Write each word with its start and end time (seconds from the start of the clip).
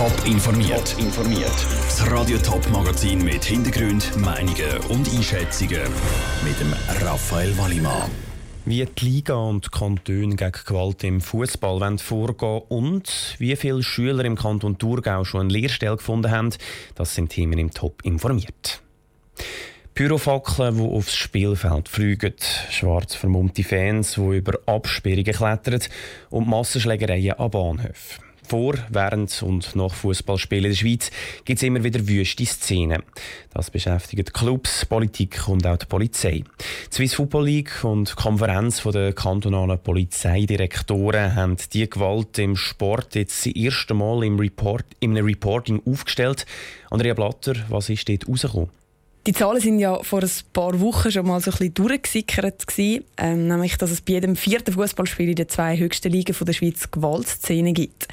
Top 0.00 0.26
informiert. 0.26 0.96
informiert. 0.98 1.66
Das 1.84 2.10
Radio 2.10 2.38
Top 2.38 2.66
Magazin 2.70 3.22
mit 3.22 3.44
Hintergrund, 3.44 4.16
Meinungen 4.16 4.78
und 4.88 5.06
Einschätzungen 5.14 5.82
mit 6.42 6.58
dem 6.58 6.72
Raphael 7.06 7.54
Wallimann. 7.58 8.10
Wie 8.64 8.82
die 8.82 9.04
Liga 9.04 9.34
und 9.34 9.70
Kantone 9.70 10.36
gegen 10.36 10.52
Gewalt 10.64 11.04
im 11.04 11.20
Fußball 11.20 11.98
vorgehen 11.98 12.62
und 12.70 13.36
wie 13.36 13.54
viele 13.56 13.82
Schüler 13.82 14.24
im 14.24 14.36
Kanton 14.36 14.78
Thurgau 14.78 15.22
schon 15.24 15.42
eine 15.42 15.52
Lehrstelle 15.52 15.98
gefunden 15.98 16.30
haben, 16.30 16.48
das 16.94 17.14
sind 17.14 17.28
Themen 17.28 17.58
im 17.58 17.70
Top 17.70 18.02
informiert. 18.02 18.80
Pyrofackeln, 19.92 20.78
die 20.78 20.82
aufs 20.82 21.14
Spielfeld 21.14 21.90
fliegen, 21.90 22.36
schwarz 22.70 23.16
vermummte 23.16 23.64
Fans, 23.64 24.14
die 24.14 24.38
über 24.38 24.58
Absperrungen 24.64 25.24
klettern 25.24 25.82
und 26.30 26.48
Massenschlägereien 26.48 27.38
an 27.38 27.50
Bahnhöfen. 27.50 28.29
Vor, 28.50 28.74
während 28.88 29.44
und 29.44 29.76
nach 29.76 29.94
Fußballspielen 29.94 30.64
in 30.64 30.70
der 30.72 30.76
Schweiz 30.76 31.12
gibt 31.44 31.58
es 31.58 31.62
immer 31.62 31.84
wieder 31.84 32.08
wüste 32.08 32.44
Szenen. 32.44 33.04
Das 33.54 33.70
beschäftigt 33.70 34.34
Clubs, 34.34 34.84
Politik 34.86 35.46
und 35.46 35.64
auch 35.68 35.76
die 35.76 35.86
Polizei. 35.86 36.42
Die 36.90 36.92
Swiss 36.92 37.14
Football 37.14 37.44
League 37.44 37.84
und 37.84 38.10
die 38.10 38.14
Konferenz 38.20 38.82
der 38.82 39.12
kantonalen 39.12 39.78
Polizeidirektoren 39.78 41.36
haben 41.36 41.58
die 41.72 41.88
Gewalt 41.88 42.40
im 42.40 42.56
Sport 42.56 43.14
jetzt 43.14 43.46
das 43.46 43.54
erste 43.54 43.94
Mal 43.94 44.24
im 44.24 44.36
Report, 44.40 44.84
in 44.98 45.12
einem 45.12 45.26
Reporting 45.26 45.80
aufgestellt. 45.86 46.44
Andrea 46.90 47.14
Blatter, 47.14 47.54
was 47.68 47.88
ist 47.88 48.08
dort 48.08 48.28
rausgekommen? 48.28 48.79
Die 49.26 49.34
Zahlen 49.34 49.60
sind 49.60 49.78
ja 49.78 50.02
vor 50.02 50.22
ein 50.22 50.30
paar 50.54 50.80
Wochen 50.80 51.10
schon 51.10 51.26
mal 51.26 51.40
so 51.40 51.50
ein 51.50 51.58
bisschen 51.58 51.74
durchgesickert 51.74 52.64
ähm, 53.18 53.48
nämlich, 53.48 53.76
dass 53.76 53.90
es 53.90 54.00
bei 54.00 54.14
jedem 54.14 54.34
vierten 54.34 54.72
Fußballspiel 54.72 55.28
in 55.28 55.36
den 55.36 55.48
zwei 55.48 55.76
höchsten 55.76 56.10
Ligen 56.10 56.34
der 56.40 56.52
Schweiz 56.54 56.90
Gewaltszenen 56.90 57.74
gibt. 57.74 58.08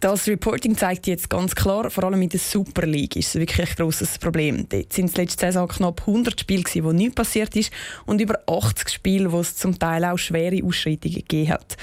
Das 0.00 0.26
Reporting 0.26 0.76
zeigt 0.76 1.06
jetzt 1.06 1.30
ganz 1.30 1.54
klar, 1.54 1.88
vor 1.88 2.04
allem 2.04 2.20
in 2.20 2.28
der 2.28 2.40
Super 2.40 2.86
League 2.86 3.16
ist 3.16 3.28
es 3.28 3.40
wirklich 3.40 3.70
ein 3.70 3.76
grosses 3.76 4.18
Problem. 4.18 4.66
Dort 4.68 4.92
sind 4.92 5.06
es 5.06 5.16
letzte 5.16 5.46
Saison 5.46 5.68
knapp 5.68 6.00
100 6.00 6.38
Spiele, 6.40 6.64
gewesen, 6.64 6.84
wo 6.84 6.92
nichts 6.92 7.14
passiert 7.14 7.56
ist, 7.56 7.72
und 8.04 8.20
über 8.20 8.40
80 8.46 8.90
Spiele, 8.90 9.32
wo 9.32 9.40
es 9.40 9.56
zum 9.56 9.78
Teil 9.78 10.04
auch 10.04 10.18
schwere 10.18 10.62
Ausschreitungen 10.66 11.14
gegeben 11.14 11.52
hat. 11.52 11.76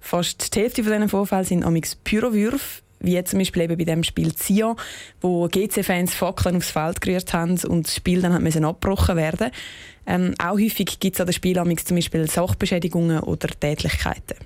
Fast 0.00 0.54
die 0.54 0.60
Hälfte 0.60 0.84
von 0.84 0.92
diesen 0.92 1.08
Vorfällen 1.08 1.44
sind 1.44 1.64
amix 1.64 1.96
Pyrowürfe, 1.96 2.82
wie 3.02 3.22
zum 3.24 3.38
Beispiel 3.38 3.62
eben 3.62 3.76
bei 3.76 3.84
dem 3.84 4.02
Spiel 4.02 4.34
Zio, 4.34 4.76
wo 5.20 5.48
GC-Fans 5.48 6.14
Fackeln 6.14 6.56
aufs 6.56 6.70
Feld 6.70 7.00
gerührt 7.00 7.32
haben 7.32 7.58
und 7.64 7.86
das 7.86 7.96
Spiel 7.96 8.22
dann 8.22 8.42
müssen 8.42 8.64
abgebrochen 8.64 9.16
werden. 9.16 9.50
Ähm, 10.06 10.34
auch 10.42 10.58
häufig 10.58 10.98
gibt 10.98 11.16
es 11.16 11.20
an 11.20 11.26
den 11.26 11.32
Spielen 11.32 11.78
zum 11.78 11.96
Beispiel 11.96 12.28
Sachbeschädigungen 12.28 13.20
oder 13.20 13.48
Tätlichkeiten. 13.48 14.36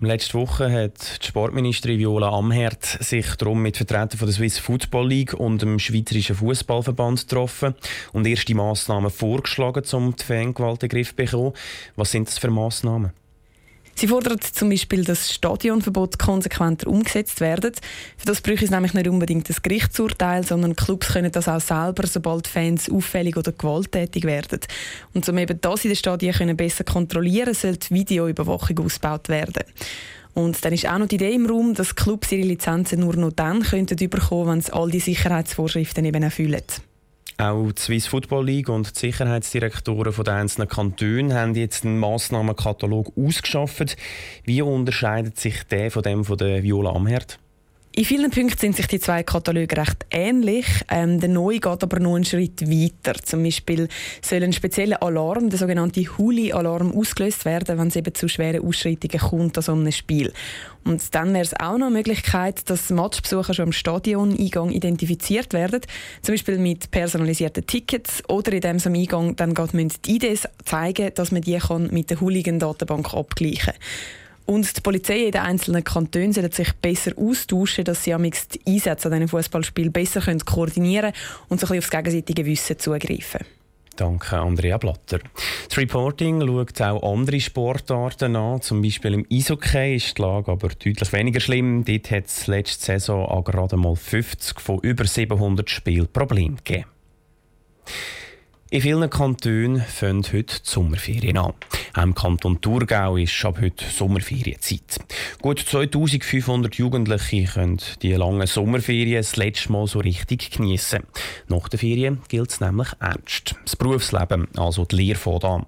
Letzte 0.00 0.34
Woche 0.34 0.70
hat 0.70 1.22
die 1.22 1.26
Sportministerin 1.28 1.98
Viola 1.98 2.28
Amherd 2.30 2.84
sich 2.84 3.26
darum 3.36 3.62
mit 3.62 3.76
Vertretern 3.76 4.18
von 4.18 4.26
der 4.26 4.34
Swiss 4.34 4.58
Football 4.58 5.08
League 5.08 5.34
und 5.34 5.62
dem 5.62 5.78
Schweizerischen 5.78 6.36
Fußballverband 6.36 7.28
getroffen 7.28 7.74
und 8.12 8.26
erste 8.26 8.54
Massnahmen 8.54 9.10
vorgeschlagen, 9.10 9.84
um 9.92 10.14
die 10.14 10.24
Fangewalt 10.24 10.82
in 10.82 10.88
den 10.88 10.96
Griff 10.96 11.10
zu 11.10 11.16
bekommen. 11.16 11.52
Was 11.96 12.10
sind 12.10 12.28
das 12.28 12.38
für 12.38 12.50
Massnahmen? 12.50 13.12
Sie 13.96 14.08
fordert 14.08 14.42
zum 14.42 14.70
Beispiel, 14.70 15.04
dass 15.04 15.32
Stadionverbot 15.32 16.18
konsequenter 16.18 16.88
umgesetzt 16.88 17.40
werden. 17.40 17.72
Für 18.16 18.26
das 18.26 18.40
brauche 18.40 18.64
es 18.64 18.70
nämlich 18.70 18.92
nicht 18.92 19.08
unbedingt 19.08 19.48
das 19.48 19.62
Gerichtsurteil, 19.62 20.44
sondern 20.44 20.74
Clubs 20.74 21.12
können 21.12 21.30
das 21.30 21.48
auch 21.48 21.60
selber, 21.60 22.06
sobald 22.06 22.48
Fans 22.48 22.90
auffällig 22.90 23.36
oder 23.36 23.52
gewalttätig 23.52 24.24
werden. 24.24 24.60
Und 25.12 25.28
um 25.28 25.38
eben 25.38 25.60
das 25.60 25.84
in 25.84 25.90
den 25.90 25.96
Stadien 25.96 26.34
können 26.34 26.56
besser 26.56 26.84
kontrollieren, 26.84 27.54
sollte 27.54 27.94
Videoüberwachung 27.94 28.80
ausgebaut 28.80 29.28
werden. 29.28 29.62
Und 30.34 30.64
dann 30.64 30.72
ist 30.72 30.88
auch 30.88 30.98
noch 30.98 31.06
die 31.06 31.14
Idee 31.14 31.34
im 31.34 31.46
Raum, 31.46 31.74
dass 31.74 31.94
Clubs 31.94 32.32
ihre 32.32 32.48
Lizenzen 32.48 33.00
nur 33.00 33.14
noch 33.14 33.32
dann 33.32 33.62
könnten 33.62 33.96
bekommen, 34.10 34.48
wenn 34.48 34.60
sie 34.60 34.72
all 34.72 34.90
die 34.90 34.98
Sicherheitsvorschriften 34.98 36.04
eben 36.04 36.24
erfüllen. 36.24 36.62
Auch 37.36 37.72
die 37.72 37.80
Swiss 37.80 38.06
Football 38.06 38.46
League 38.46 38.68
und 38.68 38.94
die 38.94 38.98
Sicherheitsdirektoren 38.98 40.14
der 40.24 40.34
einzelnen 40.34 40.68
Kantone 40.68 41.34
haben 41.34 41.54
jetzt 41.54 41.84
einen 41.84 41.98
Massnahmenkatalog 41.98 43.12
ausgeschafft. 43.16 43.96
Wie 44.44 44.62
unterscheidet 44.62 45.38
sich 45.40 45.64
der 45.64 45.90
von 45.90 46.02
dem 46.02 46.24
von 46.24 46.38
der 46.38 46.62
Viola 46.62 46.90
Amherd? 46.90 47.40
In 47.96 48.04
vielen 48.04 48.32
Punkten 48.32 48.58
sind 48.58 48.74
sich 48.74 48.88
die 48.88 48.98
zwei 48.98 49.22
Kataloge 49.22 49.76
recht 49.76 50.04
ähnlich. 50.10 50.66
Ähm, 50.90 51.20
der 51.20 51.28
neue 51.28 51.60
geht 51.60 51.80
aber 51.80 52.00
noch 52.00 52.16
einen 52.16 52.24
Schritt 52.24 52.68
weiter. 52.68 53.14
Zum 53.22 53.44
Beispiel 53.44 53.86
soll 54.20 54.42
ein 54.42 54.52
spezieller 54.52 55.00
Alarm, 55.00 55.48
der 55.48 55.60
sogenannte 55.60 56.00
Huli-Alarm, 56.00 56.90
ausgelöst 56.90 57.44
werden, 57.44 57.78
wenn 57.78 57.86
es 57.86 57.94
eben 57.94 58.12
zu 58.12 58.26
schweren 58.26 58.66
Ausschreitungen 58.66 59.20
kommt 59.20 59.56
an 59.58 59.62
so 59.62 59.72
einem 59.74 59.92
Spiel. 59.92 60.32
Und 60.82 61.14
dann 61.14 61.32
wäre 61.34 61.44
es 61.44 61.54
auch 61.54 61.78
noch 61.78 61.86
eine 61.86 61.94
Möglichkeit, 61.94 62.68
dass 62.68 62.90
Matchbesucher 62.90 63.54
schon 63.54 63.66
am 63.66 63.72
Stadioneingang 63.72 64.70
identifiziert 64.70 65.52
werden, 65.52 65.80
zum 66.20 66.32
Beispiel 66.34 66.58
mit 66.58 66.90
personalisierten 66.90 67.64
Tickets 67.64 68.28
oder 68.28 68.54
indem 68.54 68.80
sie 68.80 68.88
am 68.88 68.94
Eingang 68.96 69.36
dann 69.36 69.54
gerade 69.54 69.70
die 70.04 70.16
IDs 70.16 70.48
zeigen 70.64 71.12
dass 71.14 71.30
man 71.30 71.42
die 71.42 71.58
kann 71.58 71.90
mit 71.92 72.10
der 72.10 72.20
Hooligan-Datenbank 72.20 73.14
abgleichen 73.14 73.72
kann. 73.72 73.74
Und 74.46 74.76
die 74.76 74.80
Polizei 74.82 75.24
in 75.24 75.32
den 75.32 75.40
einzelnen 75.40 75.84
Kantonen 75.84 76.32
sollen 76.32 76.52
sich 76.52 76.72
besser 76.74 77.12
austauschen, 77.16 77.84
dass 77.84 78.04
sie 78.04 78.12
am 78.12 78.24
die 78.24 78.60
Einsätze 78.66 79.08
an 79.08 79.14
diesen 79.14 79.28
Fußballspielen 79.28 79.92
besser 79.92 80.20
können 80.20 80.40
koordinieren 80.40 81.12
und 81.48 81.60
so 81.60 81.66
ein 81.66 81.68
bisschen 81.68 81.78
aufs 81.78 81.90
gegenseitige 81.90 82.44
Wissen 82.44 82.78
zugreifen. 82.78 83.40
Danke, 83.96 84.36
Andrea 84.36 84.76
Blatter. 84.76 85.20
Das 85.68 85.78
Reporting 85.78 86.40
schaut 86.40 86.80
auch 86.82 87.12
andere 87.12 87.38
Sportarten 87.40 88.34
an. 88.34 88.60
Zum 88.60 88.82
Beispiel 88.82 89.14
im 89.14 89.26
Eishockey 89.30 89.96
ist 89.96 90.18
die 90.18 90.22
Lage 90.22 90.50
aber 90.50 90.68
deutlich 90.68 91.12
weniger 91.12 91.40
schlimm. 91.40 91.84
Dort 91.84 92.10
hat 92.10 92.26
es 92.26 92.48
letzte 92.48 92.84
Saison 92.84 93.28
an 93.28 93.44
gerade 93.44 93.76
mal 93.76 93.94
50 93.94 94.60
von 94.60 94.80
über 94.80 95.06
700 95.06 95.70
Spielen 95.70 96.08
Probleme 96.12 96.56
gegeben. 96.56 96.86
In 98.70 98.80
vielen 98.80 99.08
Kantonen 99.08 99.80
fangen 99.80 100.24
heute 100.24 100.56
die 100.60 100.60
Sommerferien 100.64 101.38
an. 101.38 101.54
Im 101.96 102.14
Kanton 102.14 102.60
Thurgau 102.60 103.16
ist 103.16 103.44
ab 103.44 103.58
heute 103.60 103.84
Sommerferienzeit. 103.84 104.98
Gut 105.40 105.60
2500 105.60 106.74
Jugendliche 106.74 107.44
können 107.44 107.78
die 108.02 108.14
langen 108.14 108.46
Sommerferien 108.48 109.18
das 109.18 109.36
letzte 109.36 109.70
Mal 109.70 109.86
so 109.86 110.00
richtig 110.00 110.50
geniessen. 110.50 111.04
Nach 111.46 111.68
den 111.68 111.78
Ferien 111.78 112.18
gilt 112.28 112.50
es 112.50 112.60
nämlich 112.60 112.88
ernst. 112.98 113.54
Das 113.64 113.76
Berufsleben, 113.76 114.48
also 114.56 114.84
die 114.84 114.96
Lehre 114.96 115.18
fängt 115.18 115.44
an 115.44 115.66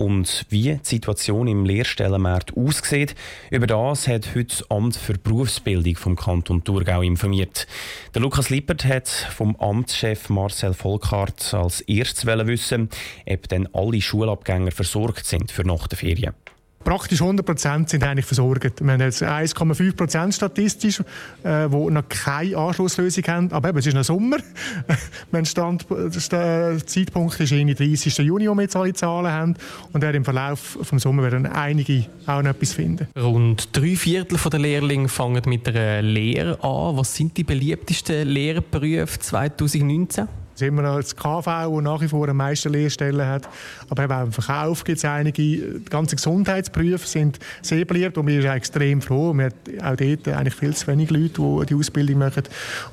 und 0.00 0.46
wie 0.48 0.76
die 0.76 0.78
Situation 0.82 1.46
im 1.46 1.66
Lehrstellenmarkt 1.66 2.56
aussieht. 2.56 3.14
Über 3.50 3.66
das 3.66 4.08
hat 4.08 4.34
heute 4.34 4.56
das 4.56 4.70
Amt 4.70 4.96
für 4.96 5.12
Berufsbildung 5.12 5.94
vom 5.96 6.16
Kanton 6.16 6.64
Thurgau 6.64 7.02
informiert. 7.02 7.66
Der 8.14 8.22
Lukas 8.22 8.48
Lippert 8.48 8.84
hat 8.86 9.08
vom 9.08 9.54
Amtschef 9.56 10.30
Marcel 10.30 10.72
Volkart 10.72 11.52
als 11.52 11.82
erstes 11.82 12.26
wissen, 12.26 12.88
ob 13.28 13.48
denn 13.48 13.68
alle 13.74 14.00
Schulabgänger 14.00 14.72
versorgt 14.72 15.26
sind 15.26 15.50
für 15.50 15.66
nach 15.66 15.86
der 15.86 15.98
Ferien. 15.98 16.34
Praktisch 16.82 17.20
100 17.20 17.44
Prozent 17.44 17.90
sind 17.90 18.02
eigentlich 18.02 18.24
versorgt. 18.24 18.82
Wir 18.82 18.92
haben 18.92 19.00
jetzt 19.00 19.22
1,5 19.22 19.96
Prozent 19.96 20.34
statistisch, 20.34 21.00
äh, 21.42 21.68
die 21.68 21.76
noch 21.76 22.08
keine 22.08 22.56
Anschlusslösung 22.56 23.24
haben. 23.24 23.52
Aber 23.52 23.68
eben, 23.68 23.78
es 23.78 23.86
ist 23.86 23.94
noch 23.94 24.02
Sommer. 24.02 24.38
mein 25.30 25.44
Stand, 25.44 25.86
der 25.90 26.86
Zeitpunkt 26.86 27.38
ist 27.38 27.52
Ende 27.52 27.74
30. 27.74 28.16
Juni, 28.18 28.48
wo 28.48 28.54
wir 28.54 28.62
jetzt 28.62 28.76
alle 28.76 28.94
Zahlen 28.94 29.30
haben. 29.30 29.54
Und 29.92 30.02
im 30.02 30.24
Verlauf 30.24 30.78
des 30.90 31.02
Sommers 31.02 31.30
werden 31.30 31.46
einige 31.46 32.06
auch 32.26 32.40
noch 32.40 32.50
etwas 32.50 32.72
finden. 32.72 33.08
Rund 33.14 33.68
drei 33.72 33.94
Viertel 33.94 34.38
der 34.50 34.58
Lehrlinge 34.60 35.08
fangen 35.08 35.42
mit 35.46 35.68
einer 35.68 36.00
Lehre 36.00 36.64
an. 36.64 36.96
Was 36.96 37.14
sind 37.14 37.36
die 37.36 37.44
beliebtesten 37.44 38.26
Lehrberufe 38.26 39.18
2019? 39.18 40.28
Sind 40.60 40.74
wir 40.76 40.82
noch 40.82 40.96
das 40.96 41.16
KV, 41.16 41.44
das 41.44 41.82
nach 41.82 42.00
wie 42.00 42.08
vor 42.08 42.28
am 42.28 42.36
meisten 42.36 42.72
Lehrstellen 42.72 43.26
hat. 43.26 43.48
Aber 43.88 44.04
eben 44.04 44.12
auch 44.12 44.22
im 44.24 44.32
Verkauf 44.32 44.84
gibt 44.84 44.98
es 44.98 45.04
einige. 45.04 45.42
Die 45.42 45.82
ganzen 45.88 46.16
Gesundheitsberufe 46.16 47.06
sind 47.06 47.38
sehr 47.62 47.84
beliebt 47.84 48.16
und 48.18 48.26
wir 48.26 48.42
sind 48.42 48.52
extrem 48.52 49.02
froh. 49.02 49.32
Wir 49.34 49.50
haben 49.80 49.80
auch 49.80 49.96
dort 49.96 50.28
eigentlich 50.28 50.54
viel 50.54 50.74
zu 50.74 50.86
wenig 50.86 51.10
Leute, 51.10 51.42
die 51.42 51.66
die 51.66 51.74
Ausbildung 51.74 52.18
machen. 52.18 52.44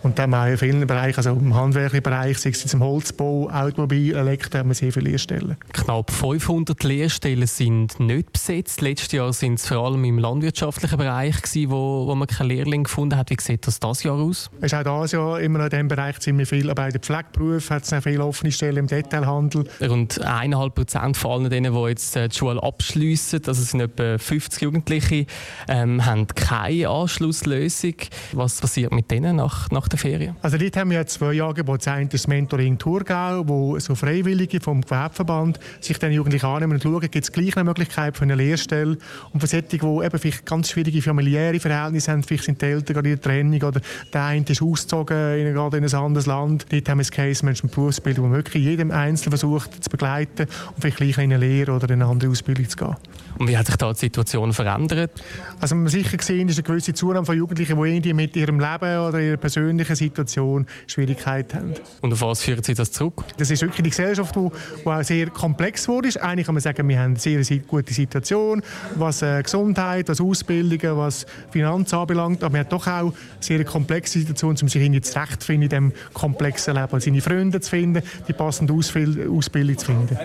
Und 0.03 0.17
dann 0.17 0.33
auch 0.33 0.45
in 0.45 0.57
vielen 0.57 0.87
Bereichen, 0.87 1.17
also 1.17 1.31
im 1.31 1.53
handwerklichen 1.53 2.03
Bereich, 2.03 2.39
sei 2.39 2.49
es 2.49 2.73
im 2.73 2.83
Holzbau, 2.83 3.49
Automobil, 3.49 4.15
Elektro, 4.15 4.59
haben 4.59 4.69
wir 4.69 4.75
sehr 4.75 4.91
viele 4.91 5.11
Lehrstellen. 5.11 5.57
Knapp 5.73 6.11
500 6.11 6.83
Lehrstellen 6.83 7.47
sind 7.47 7.99
nicht 7.99 8.33
besetzt. 8.33 8.81
Letztes 8.81 9.11
Jahr 9.11 9.33
sind 9.33 9.59
es 9.59 9.67
vor 9.67 9.85
allem 9.85 10.03
im 10.05 10.19
landwirtschaftlichen 10.19 10.97
Bereich, 10.97 11.41
gewesen, 11.41 11.71
wo, 11.71 12.07
wo 12.07 12.15
man 12.15 12.27
keinen 12.27 12.47
Lehrling 12.47 12.83
gefunden 12.85 13.17
hat. 13.17 13.29
Wie 13.29 13.37
sieht 13.39 13.67
das 13.67 13.79
dieses 13.79 14.03
Jahr 14.03 14.15
aus? 14.15 14.49
Es 14.61 14.71
ist 14.71 14.73
auch 14.73 15.01
dieses 15.01 15.11
Jahr 15.13 15.39
immer 15.41 15.59
noch 15.59 15.65
in 15.65 15.71
diesem 15.71 15.87
Bereich 15.87 16.19
ziemlich 16.19 16.49
viel, 16.49 16.69
aber 16.69 16.83
auch 16.83 16.87
in 16.87 16.93
den 16.93 17.01
Pflegeberufen 17.01 17.56
Berufen 17.57 17.75
hat 17.75 17.83
es 17.83 17.93
auch 17.93 18.03
viele 18.03 18.23
offene 18.23 18.51
Stellen 18.51 18.77
im 18.77 18.87
Detailhandel. 18.87 19.67
Rund 19.81 20.21
1,5 20.21 20.69
Prozent 20.69 21.17
von 21.17 21.31
allen 21.31 21.49
denen, 21.49 21.73
die 21.73 21.89
jetzt 21.89 22.15
äh, 22.15 22.29
die 22.29 22.37
Schule 22.37 22.61
abschließen, 22.61 23.41
also 23.47 23.61
es 23.61 23.71
sind 23.71 23.81
etwa 23.81 24.19
50 24.19 24.61
Jugendliche, 24.61 25.25
ähm, 25.67 26.05
haben 26.05 26.27
keine 26.27 26.87
Anschlusslösung. 26.87 27.95
Was 28.33 28.61
passiert 28.61 28.93
mit 28.93 29.09
denen 29.09 29.37
nach, 29.37 29.71
nach 29.71 29.87
der 29.87 29.97
Ferien? 29.97 30.35
Also 30.43 30.57
dort 30.57 30.77
haben 30.77 30.91
wir 30.91 31.05
zwei 31.07 31.41
Angebote. 31.41 31.77
Das 31.77 31.87
eine 31.87 32.07
das 32.07 32.27
Mentoring 32.27 32.77
Thurgau, 32.77 33.47
wo 33.47 33.79
so 33.79 33.95
Freiwillige 33.95 34.59
vom 34.59 34.81
Gewerbeverband 34.81 35.59
sich 35.79 35.97
den 35.97 36.11
Jugendlichen 36.11 36.45
annehmen 36.45 36.73
und 36.73 36.83
schauen, 36.83 37.01
gibt 37.01 37.15
es 37.15 37.31
gleich 37.31 37.55
eine 37.57 37.63
Möglichkeit 37.63 38.15
für 38.15 38.23
eine 38.23 38.35
Lehrstelle. 38.35 38.97
Und 39.33 39.39
für 39.39 39.47
solche, 39.47 39.65
die 39.65 39.77
eben 39.77 40.19
vielleicht 40.19 40.45
ganz 40.45 40.69
schwierige 40.69 41.01
familiäre 41.01 41.59
Verhältnisse 41.59 42.11
haben, 42.11 42.21
vielleicht 42.21 42.43
sind 42.43 42.61
die 42.61 42.65
Eltern 42.65 42.93
gerade 42.93 43.09
in 43.09 43.15
der 43.15 43.21
Trennung 43.21 43.61
oder 43.63 43.81
der 44.13 44.23
eine 44.23 44.45
ist 44.47 44.61
ausgezogen 44.61 45.39
in, 45.39 45.53
gerade 45.53 45.77
in 45.77 45.83
ein 45.83 45.93
anderes 45.93 46.27
Land. 46.27 46.65
Dort 46.69 46.89
haben 46.89 46.99
wir 46.99 47.05
ein 47.05 47.11
Case 47.11 47.36
Management 47.43 47.73
Berufsbildung, 47.75 48.29
wo 48.29 48.35
wirklich 48.35 48.63
jedem 48.63 48.91
Einzelnen 48.91 49.37
versucht 49.37 49.83
zu 49.83 49.89
begleiten 49.89 50.47
und 50.75 50.81
vielleicht 50.81 50.97
gleich 50.97 51.17
in 51.17 51.23
eine 51.33 51.37
Lehre 51.37 51.71
oder 51.71 51.89
in 51.89 52.01
eine 52.01 52.05
andere 52.05 52.31
Ausbildung 52.31 52.67
zu 52.69 52.77
gehen. 52.77 52.95
Und 53.37 53.47
wie 53.47 53.57
hat 53.57 53.67
sich 53.67 53.75
da 53.75 53.93
die 53.93 53.99
Situation 53.99 54.51
verändert? 54.51 55.11
Also 55.59 55.75
wir 55.75 55.89
sicher 55.89 56.17
gesehen 56.17 56.49
ist 56.49 56.57
eine 56.57 56.63
gewisse 56.63 56.93
Zunahme 56.93 57.25
von 57.25 57.37
Jugendlichen, 57.37 57.81
die 57.81 57.89
irgendwie 57.89 58.13
mit 58.13 58.35
ihrem 58.35 58.59
Leben 58.59 58.99
oder 58.99 59.19
ihrer 59.19 59.37
persönlichen 59.37 59.95
Situation 59.95 60.65
Schwierigkeiten 60.87 61.57
haben. 61.57 61.73
Und 62.01 62.13
auf 62.13 62.21
was 62.21 62.41
führen 62.41 62.63
Sie 62.63 62.73
das 62.73 62.91
zurück? 62.91 63.23
Das 63.37 63.51
ist 63.51 63.61
wirklich 63.61 63.83
die 63.83 63.89
Gesellschaft, 63.91 64.35
die, 64.35 64.49
die 64.83 64.89
auch 64.89 65.03
sehr 65.03 65.29
komplex 65.29 65.85
geworden 65.85 66.07
ist. 66.07 66.17
Eigentlich 66.17 66.47
kann 66.47 66.55
man 66.55 66.61
sagen, 66.61 66.87
wir 66.87 66.99
haben 66.99 67.17
eine 67.23 67.43
sehr 67.43 67.59
gute 67.59 67.93
Situation, 67.93 68.63
was 68.95 69.21
äh, 69.21 69.43
Gesundheit, 69.43 70.09
was 70.09 70.19
Ausbildung, 70.19 70.97
was 70.97 71.25
Finanzen 71.51 71.95
anbelangt. 71.95 72.43
Aber 72.43 72.53
wir 72.53 72.61
haben 72.61 72.69
doch 72.69 72.87
auch 72.87 72.91
eine 72.91 73.13
sehr 73.39 73.63
komplexe 73.65 74.19
Situation, 74.19 74.55
um 74.61 74.67
sich 74.67 75.01
zurechtzufinden 75.03 75.63
in 75.63 75.69
diesem 75.69 75.91
komplexen 76.13 76.75
Leben. 76.75 76.99
Seine 76.99 77.21
Freunde 77.27 77.59
zu 77.59 77.69
finden, 77.69 78.03
die 78.27 78.33
passende 78.33 78.73
Ausbildung 78.73 79.77
zu 79.77 79.85
finden. 79.85 80.17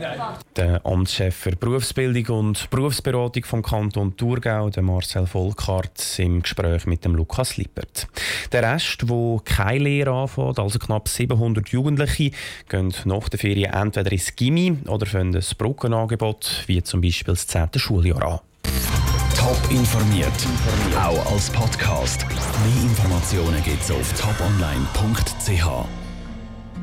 Der 0.57 0.85
Amtschef 0.87 1.35
für 1.35 1.57
Berufsbildung 1.57 2.39
und 2.39 2.71
Berufsberatung 2.71 3.45
vom 3.45 3.63
Kanton 3.63 4.17
Thurgau, 4.17 4.71
der 4.71 4.83
Marcel 4.83 5.27
Volkart, 5.27 6.19
im 6.19 6.43
Gespräch 6.43 6.87
mit 6.87 7.05
dem 7.05 7.15
Lukas 7.15 7.57
Lippert. 7.57 8.07
Der 8.53 8.63
Rest, 8.63 9.09
wo 9.09 9.41
keine 9.45 9.85
Lehre 9.85 10.13
anfängt, 10.13 10.59
also 10.59 10.79
knapp 10.79 11.09
700 11.09 11.69
Jugendliche, 11.71 12.31
gehen 12.69 12.95
nach 13.05 13.29
der 13.29 13.39
Ferien 13.39 13.73
entweder 13.73 14.13
ins 14.13 14.37
Gimmi 14.37 14.79
oder 14.87 15.07
finden 15.07 15.39
ein 15.39 15.57
Brückenangebot, 15.59 16.65
wie 16.67 16.83
zum 16.83 17.01
Beispiel 17.01 17.35
das 17.35 17.47
10. 17.47 17.71
Schuljahr 17.77 18.23
an. 18.23 18.41
Top 19.37 19.59
informiert, 19.71 20.31
auch 20.97 21.33
als 21.33 21.51
Podcast. 21.51 22.25
Mehr 22.29 22.83
Informationen 22.85 23.63
gibt 23.65 23.83
es 23.83 23.91
auf 23.91 24.13
toponline.ch. 24.13 26.02